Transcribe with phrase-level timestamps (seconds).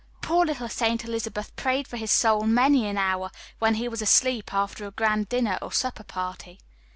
[0.23, 4.51] Poor little Saint Elizabeth prayed for his soul many an hour when he was asleep
[4.51, 6.57] after a grand dinner or supper party.